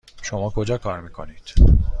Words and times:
شما 0.21 0.49
کجا 0.49 0.77
کار 0.77 1.01
میکنید؟ 1.01 1.43